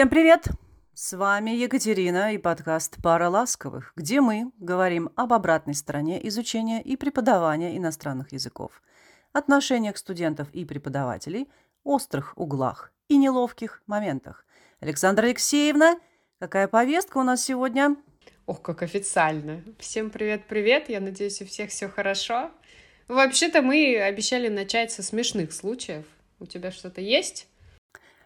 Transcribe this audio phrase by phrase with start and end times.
[0.00, 0.46] Всем привет!
[0.94, 6.96] С вами Екатерина и подкаст «Пара ласковых», где мы говорим об обратной стороне изучения и
[6.96, 8.80] преподавания иностранных языков,
[9.34, 11.50] отношениях студентов и преподавателей,
[11.84, 14.46] острых углах и неловких моментах.
[14.80, 16.00] Александра Алексеевна,
[16.38, 17.94] какая повестка у нас сегодня?
[18.46, 19.62] Ох, как официально.
[19.78, 20.88] Всем привет-привет.
[20.88, 22.50] Я надеюсь, у всех все хорошо.
[23.06, 26.06] Вообще-то мы обещали начать со смешных случаев.
[26.38, 27.48] У тебя что-то есть?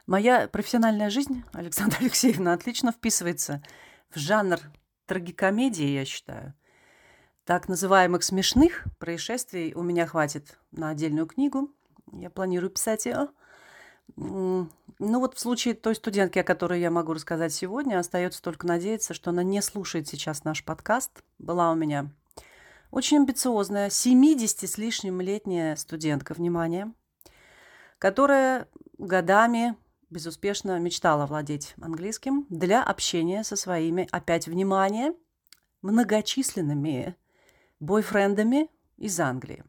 [0.07, 3.63] Моя профессиональная жизнь, Александра Алексеевна, отлично вписывается
[4.11, 4.61] в жанр
[5.07, 6.55] трагикомедии, я считаю.
[7.45, 11.71] Так называемых смешных происшествий у меня хватит на отдельную книгу.
[12.13, 13.29] Я планирую писать ее.
[14.17, 19.15] Ну вот в случае той студентки, о которой я могу рассказать сегодня, остается только надеяться,
[19.15, 21.23] что она не слушает сейчас наш подкаст.
[21.39, 22.11] Была у меня
[22.91, 26.93] очень амбициозная, 70 с лишним летняя студентка, внимание,
[27.99, 29.77] которая годами
[30.15, 35.13] безуспешно мечтала владеть английским для общения со своими, опять внимание,
[35.83, 37.17] многочисленными
[37.81, 39.65] бойфрендами из Англии.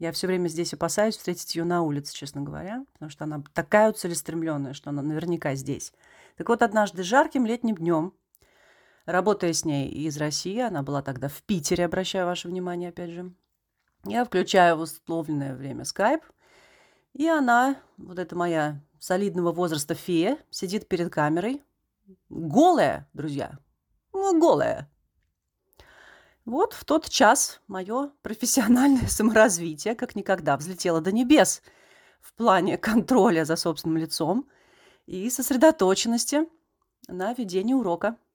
[0.00, 3.92] Я все время здесь опасаюсь встретить ее на улице, честно говоря, потому что она такая
[3.92, 5.92] целеустремленная, что она наверняка здесь.
[6.36, 8.12] Так вот, однажды жарким летним днем,
[9.06, 13.32] работая с ней из России, она была тогда в Питере, обращаю ваше внимание, опять же,
[14.04, 16.22] я включаю в условленное время скайп,
[17.12, 21.62] и она, вот эта моя солидного возраста фея сидит перед камерой.
[22.28, 23.58] Голая, друзья.
[24.12, 24.90] Ну, голая.
[26.44, 31.62] Вот в тот час мое профессиональное саморазвитие как никогда взлетело до небес
[32.20, 34.48] в плане контроля за собственным лицом
[35.06, 36.48] и сосредоточенности
[37.06, 38.16] на ведении урока–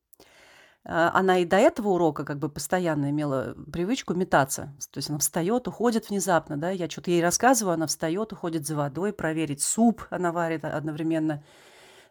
[0.85, 4.75] она и до этого урока как бы постоянно имела привычку метаться.
[4.91, 8.75] То есть она встает, уходит внезапно, да, я что-то ей рассказываю, она встает, уходит за
[8.75, 11.43] водой, проверить суп она варит одновременно.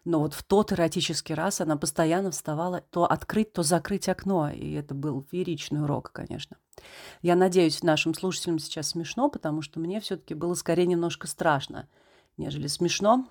[0.05, 4.49] Но вот в тот эротический раз она постоянно вставала то открыть, то закрыть окно.
[4.49, 6.57] И это был фееричный урок, конечно.
[7.21, 11.87] Я надеюсь, нашим слушателям сейчас смешно, потому что мне все-таки было скорее немножко страшно,
[12.35, 13.27] нежели смешно.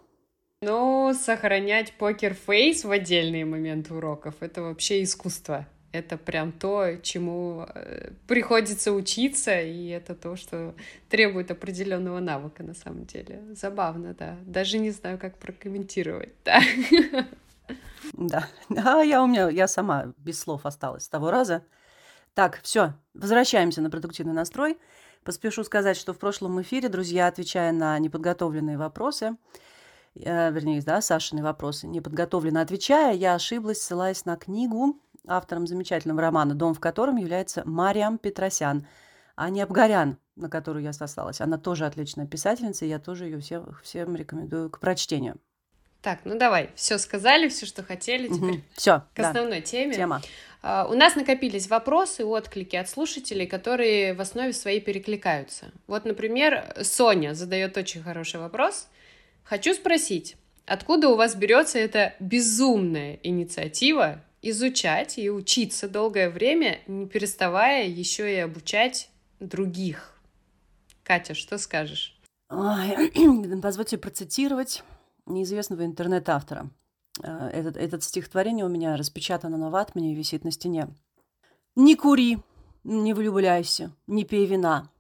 [0.62, 5.66] Ну, сохранять покер-фейс в отдельные моменты уроков— это вообще искусство.
[5.90, 10.76] Это прям то, чему э, приходится учиться, и это то, что
[11.10, 13.42] требует определенного навыка на самом деле.
[13.50, 14.36] Забавно, да.
[14.46, 16.60] Даже не знаю, как прокомментировать, да.
[18.12, 21.64] Да, а я у меня, я сама без слов осталась с того раза.
[22.34, 24.78] Так, все, возвращаемся на продуктивный настрой.
[25.24, 29.36] Поспешу сказать, что в прошлом эфире, друзья, отвечая на неподготовленные вопросы,
[30.14, 36.74] вернее, да, Сашины вопросы, неподготовленно отвечая, я ошиблась, ссылаясь на книгу автором замечательного романа, дом
[36.74, 38.86] в котором является Мариам Петросян,
[39.36, 41.40] а не Абгарян, на которую я сослалась.
[41.40, 45.36] Она тоже отличная писательница, и я тоже ее всем, всем рекомендую к прочтению.
[46.02, 48.62] Так, ну давай, все сказали, все, что хотели, теперь угу.
[48.72, 49.66] все, к основной да.
[49.66, 49.94] теме.
[49.94, 50.20] Тема.
[50.60, 55.72] Uh, у нас накопились вопросы, отклики от слушателей, которые в основе своей перекликаются.
[55.86, 58.88] Вот, например, Соня задает очень хороший вопрос–
[59.44, 60.36] Хочу спросить,
[60.66, 68.32] откуда у вас берется эта безумная инициатива изучать и учиться долгое время, не переставая еще
[68.34, 69.10] и обучать
[69.40, 70.20] других?
[71.02, 72.18] Катя, что скажешь?
[72.48, 74.84] Ой, позвольте процитировать
[75.26, 76.70] неизвестного интернет-автора.
[77.22, 80.88] Э, этот, этот стихотворение у меня распечатано на ватмане и висит на стене.
[81.76, 82.38] «Не кури,
[82.84, 84.90] не влюбляйся, не пей вина,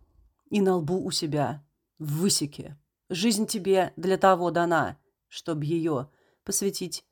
[0.50, 1.62] и на лбу у себя
[1.98, 2.76] высеки
[3.08, 4.96] Жизнь тебе для того дана,
[5.28, 6.08] чтобы ее
[6.44, 7.04] посвятить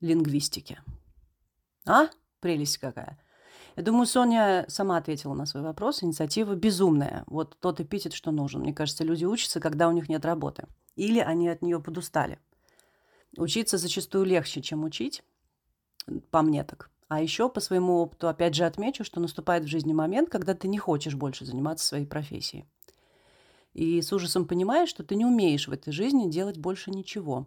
[0.00, 0.80] лингвистике.
[1.86, 2.08] А?
[2.40, 3.18] Прелесть какая.
[3.76, 6.02] Я думаю, Соня сама ответила на свой вопрос.
[6.02, 7.24] Инициатива безумная.
[7.26, 8.62] Вот тот эпитет, что нужен.
[8.62, 10.66] Мне кажется, люди учатся, когда у них нет работы.
[10.94, 12.38] Или они от нее подустали.
[13.36, 15.22] Учиться зачастую легче, чем учить.
[16.30, 16.90] По мне так.
[17.08, 20.68] А еще по своему опыту, опять же, отмечу, что наступает в жизни момент, когда ты
[20.68, 22.66] не хочешь больше заниматься своей профессией
[23.76, 27.46] и с ужасом понимаешь, что ты не умеешь в этой жизни делать больше ничего.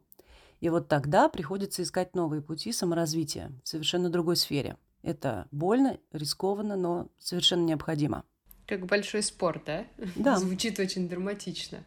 [0.60, 4.78] И вот тогда приходится искать новые пути саморазвития в совершенно другой сфере.
[5.02, 8.26] Это больно, рискованно, но совершенно необходимо.
[8.68, 9.88] Как большой спорт, да?
[10.16, 10.38] Да.
[10.40, 11.80] Звучит очень драматично.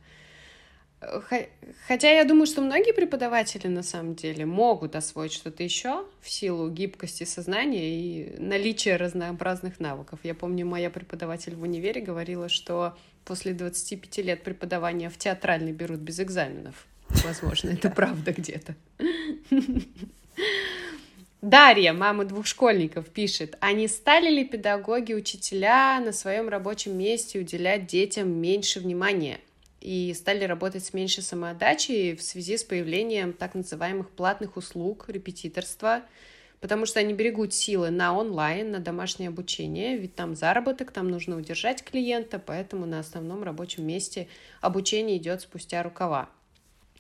[1.88, 6.70] Хотя я думаю, что многие преподаватели на самом деле могут освоить что-то еще в силу
[6.70, 10.20] гибкости сознания и наличия разнообразных навыков.
[10.22, 16.00] Я помню, моя преподаватель в универе говорила, что после 25 лет преподавания в театральный берут
[16.00, 16.86] без экзаменов.
[17.24, 18.74] Возможно, это правда где-то.
[21.42, 27.40] Дарья, мама двух школьников, пишет, а не стали ли педагоги, учителя на своем рабочем месте
[27.40, 29.40] уделять детям меньше внимания?
[29.82, 36.02] И стали работать с меньшей самоотдачей в связи с появлением так называемых платных услуг репетиторства,
[36.60, 41.36] потому что они берегут силы на онлайн, на домашнее обучение, ведь там заработок, там нужно
[41.36, 44.28] удержать клиента, поэтому на основном рабочем месте
[44.60, 46.30] обучение идет спустя рукава.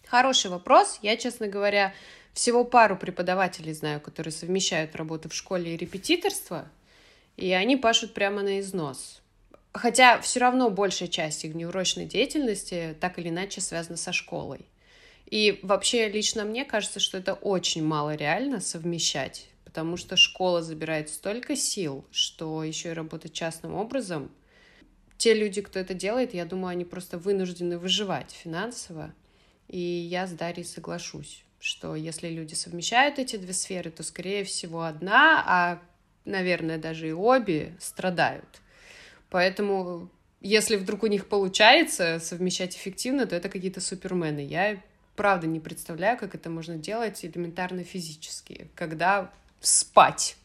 [0.08, 0.98] Хороший вопрос.
[1.02, 1.94] Я, честно говоря,
[2.32, 6.68] всего пару преподавателей знаю, которые совмещают работу в школе и репетиторство,
[7.36, 9.21] и они пашут прямо на износ.
[9.72, 14.66] Хотя все равно большая часть их неурочной деятельности так или иначе связана со школой.
[15.26, 21.08] И вообще лично мне кажется, что это очень мало реально совмещать, потому что школа забирает
[21.08, 24.30] столько сил, что еще и работать частным образом.
[25.16, 29.14] Те люди, кто это делает, я думаю, они просто вынуждены выживать финансово.
[29.68, 34.82] И я с Дарьей соглашусь, что если люди совмещают эти две сферы, то, скорее всего,
[34.82, 35.82] одна, а,
[36.26, 38.61] наверное, даже и обе страдают.
[39.32, 40.10] Поэтому,
[40.42, 44.40] если вдруг у них получается совмещать эффективно, то это какие-то супермены.
[44.40, 44.82] Я
[45.16, 50.36] правда не представляю, как это можно делать элементарно физически, когда спать.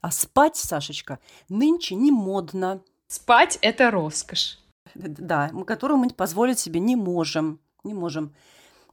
[0.00, 1.18] А спать, Сашечка,
[1.50, 2.82] нынче не модно.
[3.06, 4.58] Спать— это роскошь.
[4.94, 7.60] Да, которую мы позволить себе не можем.
[7.84, 8.34] Не можем.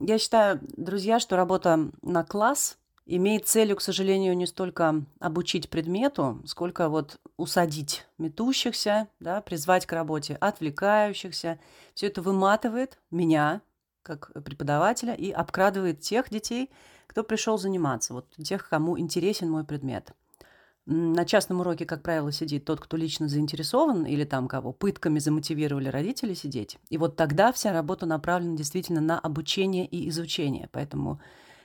[0.02, 2.78] Я считаю, друзья, что работа на класс
[3.16, 9.94] имеет целью, к сожалению, не столько обучить предмету, сколько вот усадить метущихся, да, призвать к
[9.94, 11.60] работе отвлекающихся.
[11.94, 13.62] Все это выматывает меня,
[14.04, 16.70] как преподавателя, и обкрадывает тех детей,
[17.08, 20.14] кто пришел заниматься, вот тех, кому интересен мой предмет.
[20.86, 25.88] На частном уроке, как правило, сидит тот, кто лично заинтересован, или там кого пытками замотивировали
[25.88, 26.80] родители сидеть.
[26.90, 30.68] И вот тогда вся работа направлена действительно на обучение и изучение.
[30.72, 31.20] Поэтому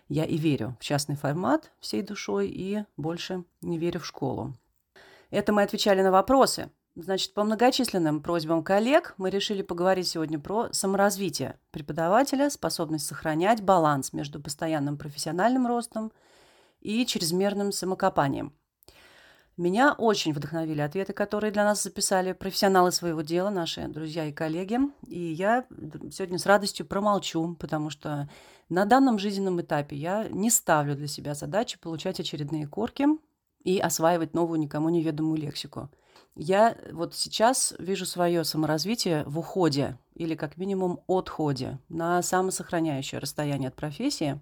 [0.08, 4.54] я и верю в частный формат всей душой и больше не верю в школу.
[5.30, 6.70] Это мы отвечали на вопросы.
[6.96, 14.12] Значит, по многочисленным просьбам коллег мы решили поговорить сегодня про саморазвитие преподавателя, способность сохранять баланс
[14.12, 16.12] между постоянным профессиональным ростом
[16.80, 18.52] и чрезмерным самокопанием.
[19.56, 24.80] Меня очень вдохновили ответы, которые для нас записали профессионалы своего дела, наши друзья и коллеги.
[25.06, 25.64] И я
[26.10, 28.28] сегодня с радостью промолчу, потому что
[28.68, 33.06] на данном жизненном этапе я не ставлю для себя задачи получать очередные корки
[33.62, 35.88] и осваивать новую никому неведомую лексику.
[36.34, 43.68] Я вот сейчас вижу свое саморазвитие в уходе или как минимум отходе на самосохраняющее расстояние
[43.68, 44.40] от профессии,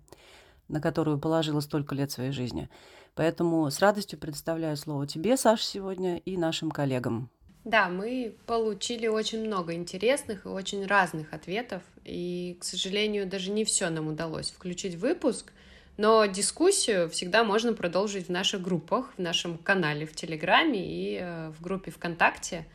[0.69, 2.70] на которую положила столько лет своей жизни.
[3.14, 7.31] Поэтому с радостью предоставляю слово тебе, Саша, сегодня и нашим коллегам.
[7.64, 13.64] Да, мы получили очень много интересных и очень разных ответов, и, к сожалению, даже не
[13.64, 15.53] все нам удалось включить в выпуск,
[15.97, 21.50] но дискуссию всегда можно продолжить в наших группах, в нашем канале в Телеграме и э,
[21.50, 22.67] в группе ВКонтакте.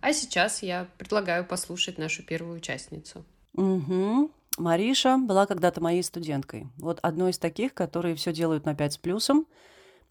[0.00, 3.24] А сейчас я предлагаю послушать нашу первую участницу.
[3.54, 4.30] Угу.
[4.58, 6.68] Мариша была когда-то моей студенткой.
[6.78, 9.46] Вот одной из таких, которые все делают на 5 с плюсом–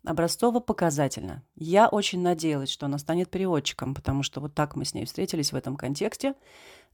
[0.08, 1.44] образцово-показательно.
[1.56, 5.52] Я очень надеялась, что она станет переводчиком, потому что вот так мы с ней встретились
[5.52, 6.34] в этом контексте.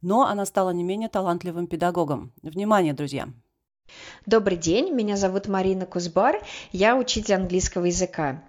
[0.02, 2.34] Но она стала не менее талантливым педагогом.
[2.42, 3.30] Внимание, друзья!
[4.26, 6.42] Добрый день, меня зовут Марина Кузбар,
[6.72, 8.42] я учитель английского языка.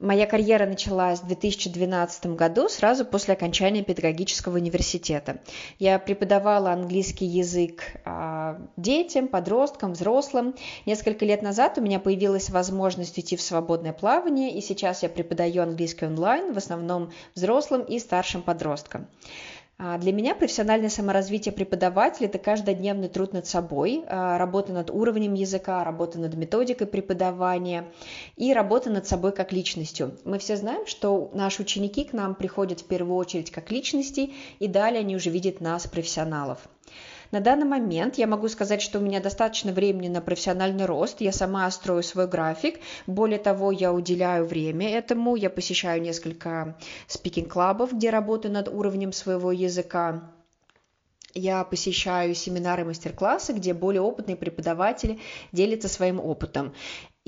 [0.00, 5.40] Моя карьера началась в 2012 году, сразу после окончания педагогического университета.
[5.78, 10.54] Я преподавала английский язык а, детям, подросткам, взрослым.
[10.86, 15.64] Несколько лет назад у меня появилась возможность уйти в свободное плавание, и сейчас я преподаю
[15.64, 19.06] английский онлайн, в основном взрослым и старшим подросткам.
[19.82, 25.32] А, для меня профессиональное саморазвитие преподавателя– это каждодневный труд над собой, а, работа над уровнем
[25.32, 27.90] языка, работа над методикой преподавания
[28.36, 30.18] и работа над собой как личностью.
[30.26, 34.68] Мы все знаем, что наши ученики к нам приходят в первую очередь как личности, и
[34.68, 36.58] далее они уже видят нас, профессионалов.
[37.30, 41.32] На данный момент я могу сказать, что у меня достаточно времени на профессиональный рост, я
[41.32, 48.10] сама строю свой график, более того, я уделяю время этому, я посещаю несколько спикинг-клабов, где
[48.10, 50.30] работаю над уровнем своего языка,
[51.34, 55.20] я посещаю семинары, мастер-классы, где более опытные преподаватели
[55.52, 56.74] делятся своим опытом.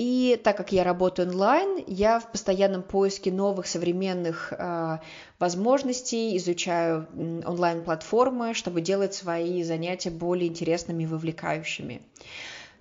[0.05, 4.99] И так как я работаю онлайн, я в постоянном поиске новых современных э,
[5.39, 7.07] возможностей, изучаю
[7.47, 12.03] онлайн-платформы, чтобы делать свои занятия более интересными и вовлекающими.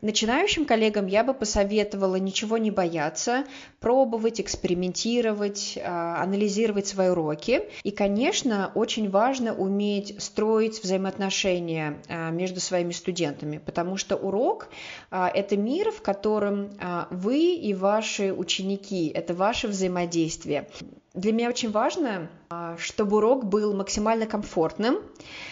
[0.02, 3.46] Начинающим коллегам я бы посоветовала ничего не бояться,
[3.80, 7.62] пробовать, экспериментировать, а, анализировать свои уроки.
[7.84, 14.70] И, конечно, очень важно уметь строить взаимоотношения а, между своими студентами, потому что урок
[15.12, 16.72] а,– это мир, в котором
[17.10, 20.68] вы и ваши ученики, это ваше взаимодействие.
[21.14, 25.00] Для меня очень важно, а, чтобы урок был максимально комфортным,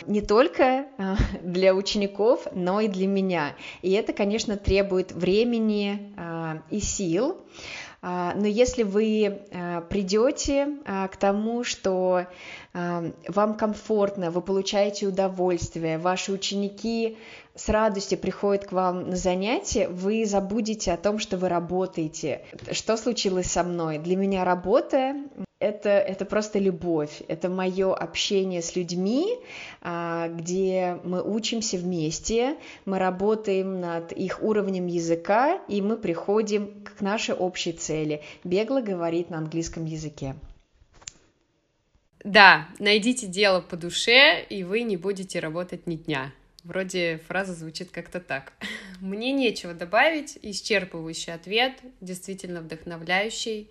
[0.05, 3.55] не только а, для учеников, но и для меня.
[3.81, 7.37] И это, конечно, требует времени а, и сил.
[8.01, 9.41] Но если вы
[9.89, 12.27] придете к тому, что
[12.73, 17.17] вам комфортно, вы получаете удовольствие, ваши ученики
[17.55, 22.45] с радостью приходят к вам на занятия, вы забудете о том, что вы работаете.
[22.71, 23.97] Что случилось со мной?
[23.97, 25.17] Для меня работа
[25.59, 29.37] это, это просто любовь, это мое общение с людьми,
[29.81, 37.01] а, где мы учимся вместе, мы работаем над их уровнем языка, и мы приходим к
[37.01, 40.35] нашей общей цели– бегло говорить на английском языке.
[42.23, 46.33] Да, найдите дело по душе, и вы не будете работать ни дня.
[46.63, 48.53] Вроде фраза звучит как-то так.
[48.99, 53.69] Мне нечего добавить, исчерпывающий ответ, действительно вдохновляющий.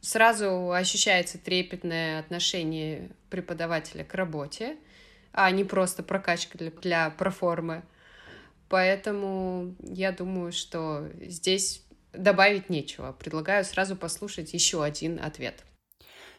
[0.00, 4.76] Сразу ощущается трепетное отношение преподавателя к работе,
[5.32, 7.82] а не просто прокачка для, для проформы.
[8.68, 13.12] Поэтому я думаю, что здесь добавить нечего.
[13.12, 15.64] Предлагаю сразу послушать еще один ответ.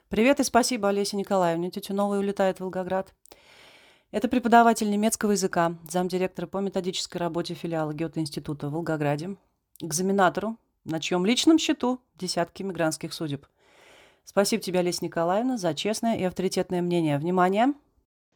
[0.09, 1.69] Привет и спасибо, Олеся Николаевна.
[1.69, 3.13] Тетя Новая улетает в Волгоград.
[4.11, 9.35] Это преподаватель немецкого языка, замдиректора по методической работе филиала Гёте-института в Волгограде,
[9.81, 13.45] экзаменатору, на чьем личном счету десятки мигрантских судеб.
[14.23, 17.17] Спасибо тебе, Олеся Николаевна, за честное и авторитетное мнение.
[17.17, 17.73] Внимание!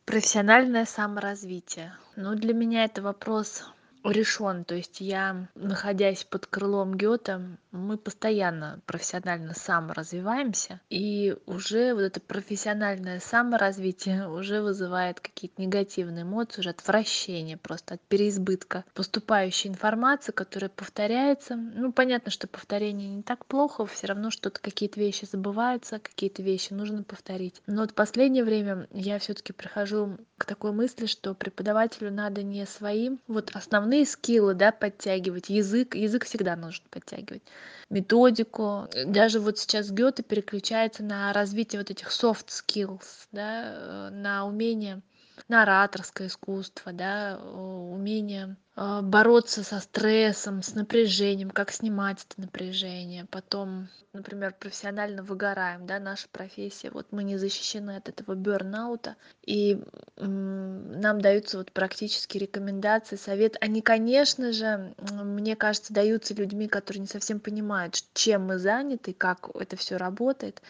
[0.05, 1.95] Профессиональное саморазвитие.
[2.15, 3.63] Ну, для меня это вопрос
[4.03, 4.63] решен.
[4.65, 7.41] То есть я, находясь под крылом Гёте,
[7.71, 16.61] мы постоянно профессионально саморазвиваемся, и уже вот это профессиональное саморазвитие уже вызывает какие-то негативные эмоции,
[16.61, 21.55] уже отвращение просто от переизбытка поступающей информации, которая повторяется.
[21.55, 26.73] Ну, понятно, что повторение не так плохо, все равно что-то, какие-то вещи забываются, какие-то вещи
[26.73, 27.61] нужно повторить.
[27.67, 33.19] Но вот последнее время я все-таки прихожу к такой мысли, что преподавателю надо не своим
[33.27, 37.43] вот основные скиллы, да, подтягивать, язык, язык всегда нужно подтягивать,
[37.91, 38.87] методику.
[39.05, 45.03] Даже вот сейчас Гёте переключается на развитие вот этих soft skills, да, э, на умение
[45.47, 53.25] на ораторское искусство, да, умение а, бороться со стрессом, с напряжением, как снимать это напряжение.
[53.29, 59.83] Потом, например, профессионально выгораем, да, наша профессия, вот мы не защищены от этого бернаута, и
[60.15, 63.57] нам даются вот практические рекомендации, совет.
[63.59, 69.49] Они, конечно же, мне кажется, даются людьми, которые не совсем понимают, чем мы заняты, как
[69.53, 70.61] это все работает.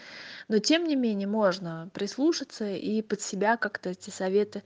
[0.48, 4.64] Но тем не менее можно прислушаться и под себя как-то эти советы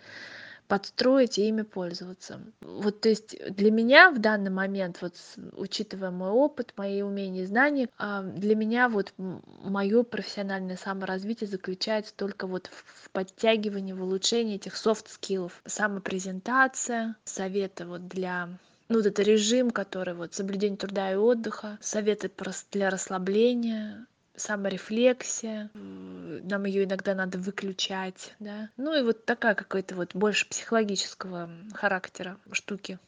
[0.67, 2.41] подстроить и ими пользоваться.
[2.61, 5.15] Вот, то есть для меня в данный момент, вот
[5.53, 12.47] учитывая мой опыт, мои умения знания, а, для меня вот мое профессиональное саморазвитие заключается только
[12.47, 18.49] вот в подтягивании, в улучшении этих skills, самопрезентация, советы вот для
[18.87, 22.29] ну, вот это режим, который вот соблюдение труда и отдыха, советы
[22.71, 24.05] для расслабления,
[24.37, 28.69] саморефлексия, нам ее иногда надо выключать, да.
[28.77, 32.99] Ну и вот такая какая-то вот больше психологического характера штуки.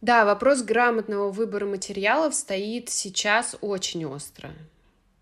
[0.00, 4.50] Да, вопрос грамотного выбора материалов стоит сейчас очень остро,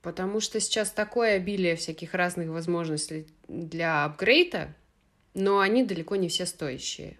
[0.02, 4.74] потому что сейчас такое обилие всяких разных возможностей для апгрейда,
[5.32, 7.18] но они далеко не все стоящие.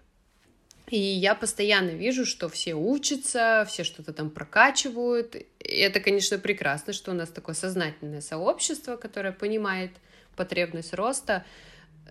[0.89, 5.35] И я постоянно вижу, что все учатся, все что-то там прокачивают.
[5.35, 9.91] И это, конечно, прекрасно, что у нас такое сознательное сообщество, которое понимает
[10.37, 11.45] потребность роста,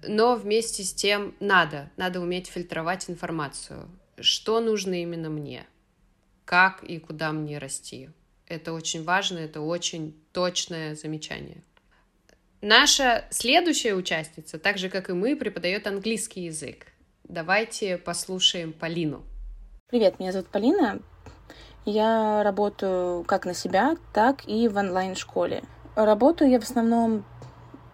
[0.06, 3.88] но вместе с тем надо, надо уметь фильтровать информацию.
[4.18, 5.66] Что нужно именно мне?
[6.45, 8.11] Как и куда мне расти?
[8.47, 11.62] Это очень важно, это очень точное замечание.
[12.61, 16.87] Наша следующая участница, так же как и мы, преподает английский язык.
[17.28, 19.25] Давайте послушаем Полину.
[19.88, 21.00] Привет, меня зовут Полина.
[21.85, 25.64] Я работаю как на себя, так и в онлайн-школе.
[25.97, 27.25] Работаю я в основном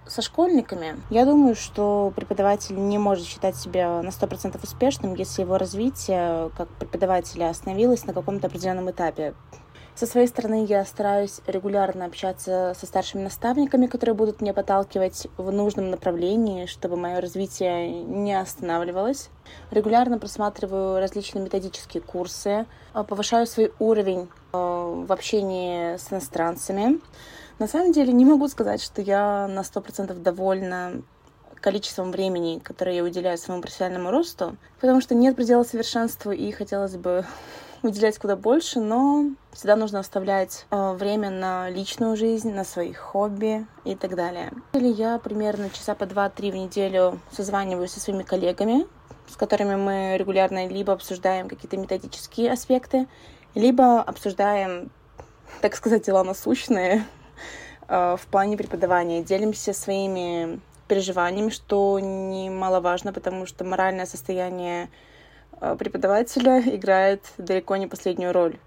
[0.06, 0.96] со школьниками.
[1.08, 6.68] Я думаю, что преподаватель не может считать себя на 100% успешным, если его развитие как
[6.68, 9.32] преподавателя остановилось на каком-то определенном этапе.
[10.02, 15.52] Со своей стороны я стараюсь регулярно общаться со старшими наставниками, которые будут меня подталкивать в
[15.52, 19.30] нужном направлении, чтобы мое развитие не останавливалось.
[19.70, 26.98] Регулярно просматриваю различные методические курсы, э, повышаю свой уровень э, в общении с иностранцами.
[27.60, 31.02] На самом деле не могу сказать, что я на 100% довольна
[31.60, 36.96] количеством времени, которое я уделяю своему профессиональному росту, потому что нет предела совершенству, и хотелось
[36.96, 37.24] бы
[37.82, 43.66] уделять куда больше, но всегда нужно оставлять э, время на личную жизнь, на свои хобби
[43.84, 44.52] и так далее.
[44.72, 48.86] Или я примерно часа по два-три в неделю созваниваюсь со своими коллегами,
[49.28, 53.08] с которыми мы регулярно либо обсуждаем какие-то методические аспекты,
[53.54, 54.90] либо обсуждаем,
[55.60, 57.04] так сказать, дела насущные
[57.88, 59.22] э, в плане преподавания.
[59.22, 64.90] Делимся своими переживаниями, что немаловажно, потому что моральное состояние
[65.78, 68.58] преподавателя играет далеко не последнюю роль.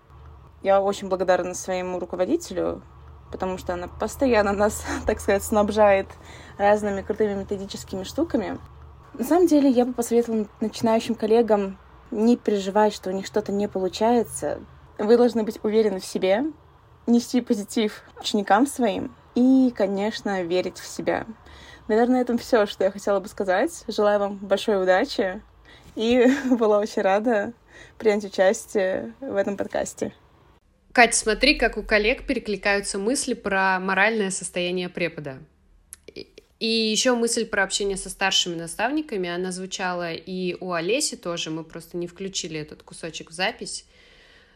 [0.63, 2.81] Я очень благодарна своему руководителю,
[3.31, 6.07] потому что она постоянно нас, так сказать, снабжает
[6.57, 8.57] разными крутыми методическими штуками.
[9.13, 11.77] На самом деле, я бы посоветовала начинающим коллегам
[12.11, 14.59] не переживать, что у них что-то не получается.
[14.97, 16.45] Вы должны быть уверены в себе,
[17.07, 21.25] нести позитив ученикам своим и, конечно, верить в себя.
[21.87, 23.83] Наверное, это все, что я хотела бы сказать.
[23.87, 25.41] Желаю вам большой удачи
[25.95, 27.53] и была очень рада
[27.97, 30.13] принять участие в этом подкасте.
[30.91, 35.39] Катя, смотри, как у коллег перекликаются мысли про моральное состояние препода.
[36.59, 41.65] И еще мысль про общение со старшими наставниками, она звучала и у Олеси тоже, мы
[41.65, 43.85] просто не включили этот кусочек в запись.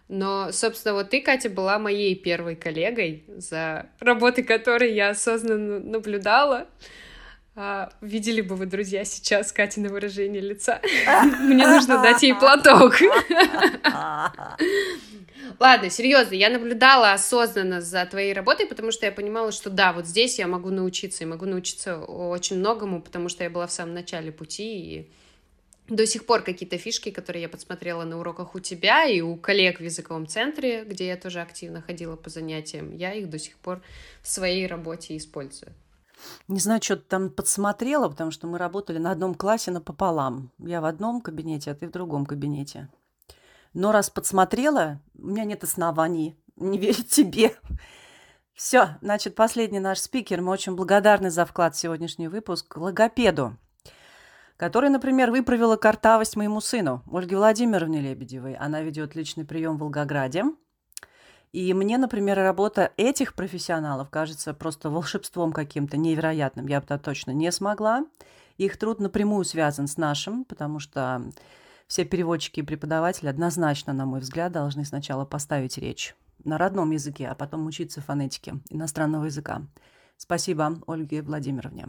[0.07, 6.67] Но, собственно, вот ты, Катя, была моей первой коллегой, за работой которой я осознанно наблюдала.
[7.61, 10.79] А, видели бы вы, друзья, сейчас Катя на выражение лица.
[11.41, 12.95] Мне нужно дать ей платок.
[15.59, 20.07] Ладно, серьезно, я наблюдала осознанно за твоей работой, потому что я понимала, что да, вот
[20.07, 23.93] здесь я могу научиться, и могу научиться очень многому, потому что я была в самом
[23.93, 25.11] начале пути, и
[25.89, 29.81] до сих пор какие-то фишки, которые я подсмотрела на уроках у тебя и у коллег
[29.81, 33.81] в языковом центре, где я тоже активно ходила по занятиям, я их до сих пор
[34.21, 35.73] в своей работе использую.
[36.47, 40.51] Не знаю, что там подсмотрела, потому что мы работали на одном классе напополам.
[40.57, 42.89] Я в одном кабинете, а ты в другом кабинете.
[43.73, 47.55] Но раз подсмотрела, у меня нет оснований не верить тебе.
[48.53, 50.41] Все, значит, последний наш спикер.
[50.41, 53.55] Мы очень благодарны за вклад в сегодняшний выпуск логопеду,
[54.57, 58.55] который, например, выправила картавость моему сыну, Ольге Владимировне Лебедевой.
[58.55, 60.43] Она ведет личный прием в Волгограде.
[61.51, 66.67] И мне, например, работа этих профессионалов кажется просто волшебством каким-то невероятным.
[66.67, 68.05] Я бы это точно не смогла.
[68.57, 71.23] Их труд напрямую связан с нашим, потому что
[71.87, 77.27] все переводчики и преподаватели однозначно, на мой взгляд, должны сначала поставить речь на родном языке,
[77.27, 79.63] а потом учиться фонетике иностранного языка.
[80.17, 81.87] Спасибо Ольге Владимировне.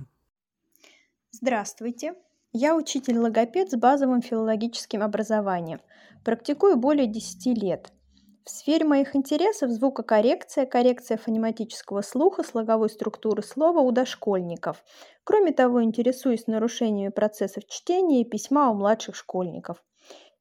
[1.33, 2.15] Здравствуйте.
[2.53, 5.81] Я учитель-логопед с базовым филологическим образованием.
[6.25, 7.93] Практикую более 10 лет.
[8.51, 14.83] В сфере моих интересов звукокоррекция, коррекция фонематического слуха, слоговой структуры слова у дошкольников.
[15.23, 19.85] Кроме того, интересуюсь нарушениями процессов чтения и письма у младших школьников.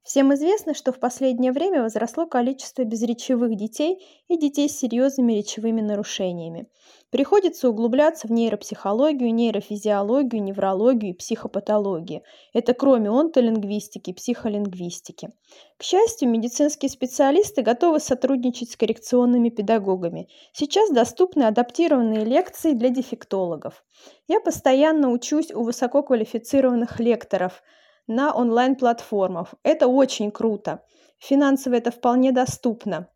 [0.09, 5.81] Всем известно, что в последнее время возросло количество безречевых детей и детей с серьезными речевыми
[5.81, 6.65] нарушениями.
[7.11, 12.23] Приходится углубляться в нейропсихологию, нейрофизиологию, неврологию и психопатологию.
[12.53, 15.29] Это кроме онтолингвистики, психолингвистики.
[15.77, 20.27] К счастью, медицинские специалисты готовы сотрудничать с коррекционными педагогами.
[20.53, 23.85] Сейчас доступны адаптированные лекции для дефектологов.
[24.27, 27.61] Я постоянно учусь у высококвалифицированных лекторов–
[28.09, 29.53] на онлайн-платформах.
[29.63, 30.83] Это очень круто.
[31.19, 33.07] Финансово это вполне доступно.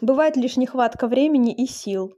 [0.00, 2.14] Бывает лишь нехватка времени и сил.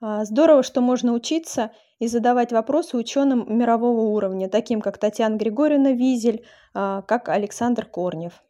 [0.00, 5.92] А, здорово, что можно учиться и задавать вопросы ученым мирового уровня, таким как Татьяна Григорьевна
[5.92, 8.42] Визель, а, как Александр Корнев.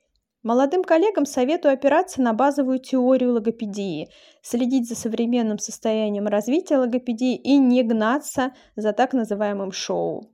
[0.44, 4.08] Молодым коллегам советую опираться на базовую теорию логопедии,
[4.42, 10.30] следить за современным состоянием развития логопедии и не гнаться за так называемым шоу.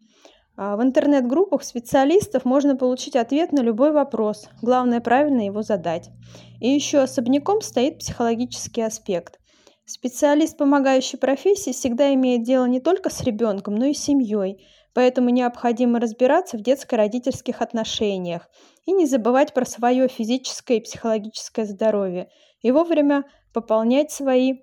[0.57, 4.49] А, в интернет-группах специалистов можно получить ответ на любой вопрос.
[4.63, 6.11] Главное правильно его задать.
[6.61, 9.39] И еще особняком стоит психологический аспект.
[9.85, 14.67] Специалист помогающей профессии всегда имеет дело не только с ребенком, но и с семьей.
[14.95, 18.49] Поэтому необходимо разбираться в детско-родительских отношениях
[18.87, 22.31] и не забывать про свое физическое и психологическое здоровье.
[22.63, 24.55] И вовремя пополнять свои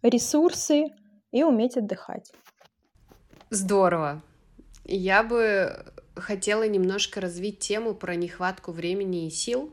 [0.00, 0.86] ресурсы
[1.32, 2.30] и уметь отдыхать.
[3.54, 4.22] Здорово.
[4.86, 5.84] Я бы
[6.16, 9.70] хотела немножко развить тему про нехватку времени и сил,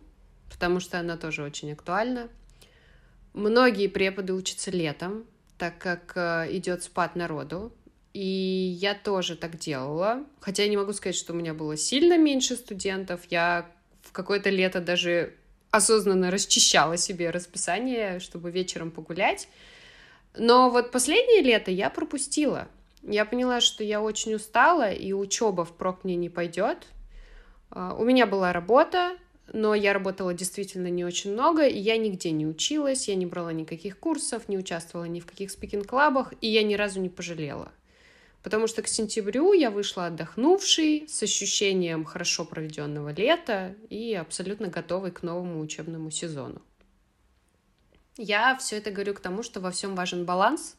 [0.52, 2.28] потому что она тоже очень актуальна.
[3.32, 5.24] Многие преподы учатся летом,
[5.58, 7.72] так как э, идет спад народу,
[8.14, 10.26] и я тоже так делала.
[10.42, 13.22] Хотя я не могу сказать, что у меня было сильно меньше студентов.
[13.30, 13.66] Я
[14.02, 15.36] в какое-то лето даже
[15.72, 19.48] осознанно расчищала себе расписание, чтобы вечером погулять.
[20.38, 22.68] Но вот последнее лето я пропустила.
[23.04, 26.88] Я поняла, что я очень устала, и учеба впрок мне не пойдет.
[27.70, 29.18] А, у меня была работа,
[29.54, 33.54] но я работала действительно не очень много, и я нигде не училась, я не брала
[33.54, 37.72] никаких курсов, не участвовала ни в каких спикинг-клабах, и я ни разу не пожалела.
[38.44, 45.12] Потому что к сентябрю я вышла отдохнувшей, с ощущением хорошо проведенного лета и абсолютно готовой
[45.12, 46.62] к новому учебному сезону.
[48.18, 50.76] Я все это говорю к тому, что во всем важен баланс.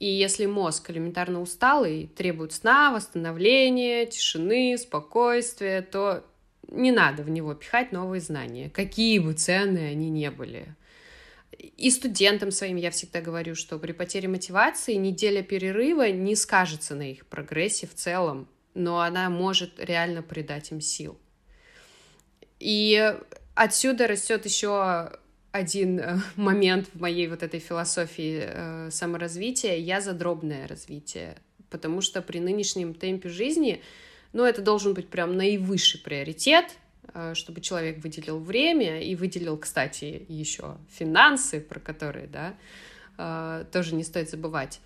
[0.00, 6.24] И если мозг элементарно усталый, требует сна, восстановления, тишины, спокойствия, то
[6.68, 10.74] не надо в него пихать новые знания, какие бы ценные они ни были.
[11.58, 17.10] И студентам своим я всегда говорю, что при потере мотивации неделя перерыва не скажется на
[17.10, 21.16] их прогрессе в целом, но она может реально придать им сил.
[22.58, 23.14] И
[23.54, 25.12] отсюда растет еще
[25.54, 29.76] один э, момент в моей вот этой философии э, саморазвития.
[29.76, 31.36] Я за дробное развитие,
[31.70, 33.82] потому что при нынешнем темпе жизни,
[34.32, 36.66] ну, это должен быть прям наивысший приоритет—
[37.12, 42.54] Э, чтобы человек выделил время и выделил, кстати, еще финансы, про которые, да,
[43.72, 44.80] тоже не стоит забывать.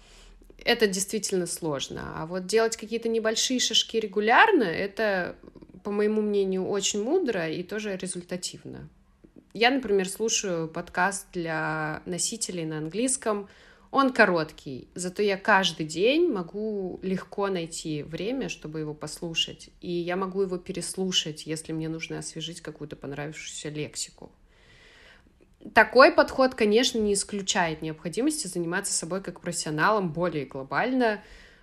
[0.63, 2.13] Это действительно сложно.
[2.17, 5.35] А вот делать какие-то небольшие шажки регулярно, это,
[5.83, 8.91] по моему мнению, очень мудро и тоже результативно.
[9.55, 13.49] Я, например, слушаю подкаст для носителей на английском
[13.91, 19.71] он короткий, зато я каждый день могу легко найти время, чтобы его послушать.
[19.81, 24.31] И я могу его переслушать, если мне нужно освежить какую-то понравившуюся лексику.
[25.75, 31.23] Такой подход, конечно, не исключает необходимости заниматься собой как профессионалом более глобально,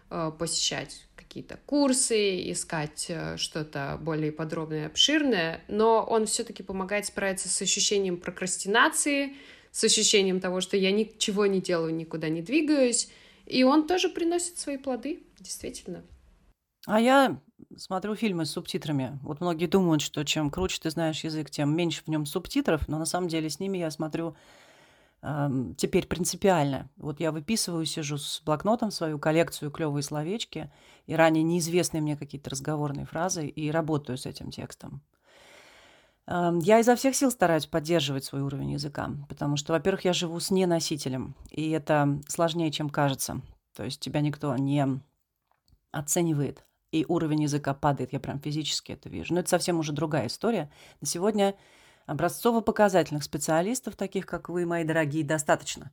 [0.10, 1.05] э, посещать
[1.36, 8.16] какие-то курсы, искать э, что-то более подробное обширное, но он все-таки помогает справиться с ощущением
[8.16, 9.36] прокрастинации,
[9.70, 13.10] с ощущением того, что я ничего не делаю, никуда не двигаюсь,
[13.46, 16.06] и он тоже приносит свои плоды, действительно.
[16.88, 17.42] А я
[17.76, 19.20] смотрю фильмы с субтитрами.
[19.22, 22.98] Вот многие думают, что чем круче ты знаешь язык, тем меньше в нем субтитров, но
[22.98, 24.38] на самом деле с ними я смотрю
[25.78, 26.90] теперь принципиально.
[26.98, 30.72] Вот я выписываю, сижу с блокнотом свою коллекцию клевые словечки
[31.08, 35.02] и ранее неизвестные мне какие-то разговорные фразы и работаю с этим текстом.
[36.28, 40.52] Я изо всех сил стараюсь поддерживать свой уровень языка, потому что, во-первых, я живу с
[40.52, 43.42] неносителем, и это сложнее, чем кажется.
[43.76, 45.02] То есть тебя никто не
[45.92, 49.34] оценивает, и уровень языка падает, я прям физически это вижу.
[49.34, 50.72] Но это совсем уже другая история.
[51.02, 51.56] На сегодня
[52.06, 55.92] образцово-показательных специалистов, таких как вы, мои дорогие, достаточно.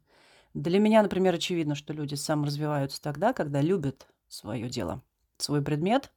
[0.55, 5.03] Для меня, например, очевидно, что люди саморазвиваются тогда, когда любят свое дело,
[5.39, 6.13] свой предмет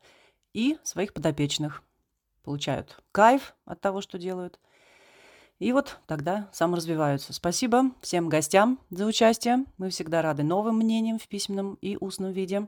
[0.54, 1.82] и своих подопечных–
[2.46, 4.60] получают кайф от того, что делают.
[5.58, 7.34] И вот тогда саморазвиваются.
[7.34, 9.66] Спасибо всем гостям за участие.
[9.78, 12.68] Мы всегда рады новым мнениям в письменном и устном виде.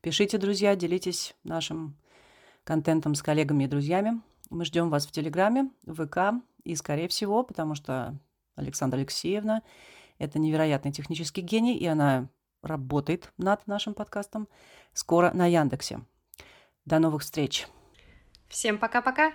[0.00, 1.96] Пишите, друзья, делитесь нашим
[2.64, 4.22] контентом с коллегами и друзьями.
[4.48, 8.18] Мы ждем вас в Телеграме, в ВК и, скорее всего, потому что
[8.56, 9.62] Александра Алексеевна–
[10.18, 12.28] это невероятный технический гений, и она
[12.62, 14.48] работает над нашим подкастом
[14.92, 16.00] скоро на Яндексе.
[16.84, 17.66] До новых встреч!
[18.48, 19.32] Всем пока-пока!